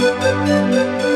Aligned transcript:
Música 0.00 1.10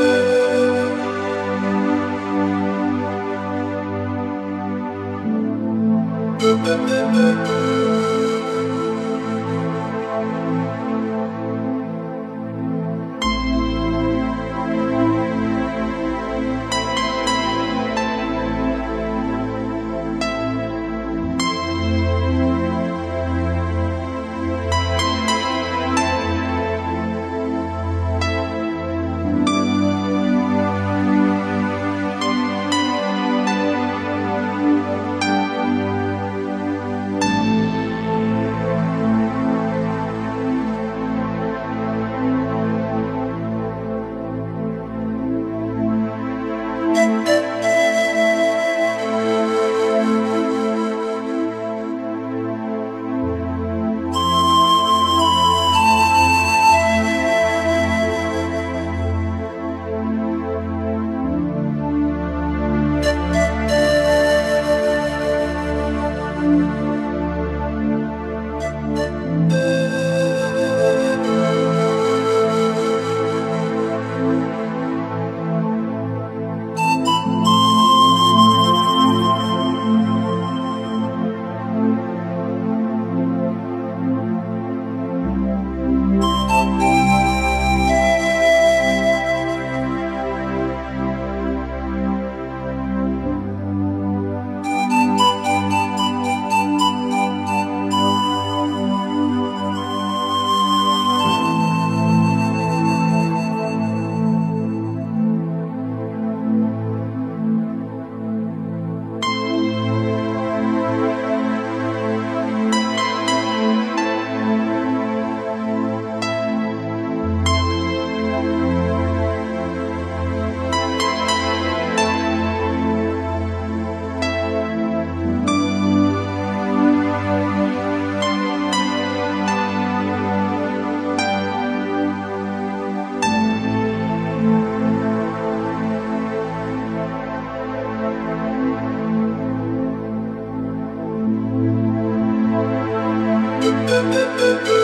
Música 144.05 144.84